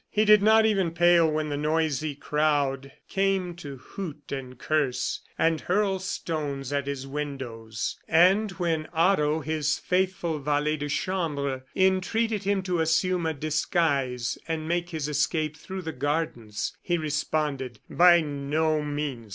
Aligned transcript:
He 0.09 0.25
did 0.25 0.41
not 0.41 0.65
even 0.65 0.95
pale 0.95 1.29
when 1.29 1.49
the 1.49 1.57
noisy 1.57 2.15
crowd 2.15 2.91
came 3.07 3.53
to 3.57 3.77
hoot 3.77 4.31
and 4.31 4.57
curse 4.57 5.19
and 5.37 5.61
hurl 5.61 5.99
stones 5.99 6.73
at 6.73 6.87
his 6.87 7.05
windows; 7.05 7.99
and 8.07 8.49
when 8.53 8.87
Otto, 8.93 9.41
his 9.41 9.77
faithful 9.77 10.39
valet 10.39 10.77
de 10.77 10.89
chambre, 10.89 11.65
entreated 11.75 12.45
him 12.45 12.63
to 12.63 12.79
assume 12.79 13.27
a 13.27 13.33
disguise 13.35 14.39
and 14.47 14.67
make 14.67 14.89
his 14.89 15.07
escape 15.07 15.55
through 15.55 15.83
the 15.83 15.91
gardens, 15.93 16.75
he 16.81 16.97
responded: 16.97 17.79
"By 17.87 18.21
no 18.21 18.81
means! 18.81 19.29